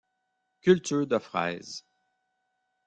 Culture 0.65 1.05
de 1.11 1.19
fraises. 1.27 1.83